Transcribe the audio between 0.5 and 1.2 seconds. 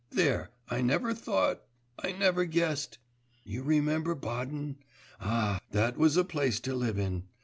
I never